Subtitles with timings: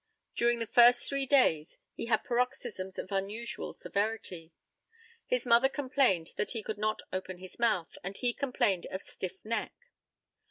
[0.35, 4.51] During the first three days he had paroxysms of unusual severity.
[5.27, 9.45] His mother complained that he could not open his mouth, and he complained of stiff
[9.45, 9.73] neck.